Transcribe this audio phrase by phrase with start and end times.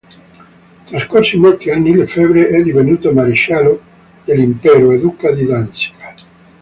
[0.87, 3.79] Trascorsi molti anni Lefebvre è divenuto maresciallo
[4.25, 6.15] dell'Impero e duca di Danzica.